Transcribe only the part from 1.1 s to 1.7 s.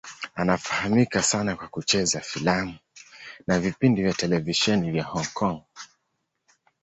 sana kwa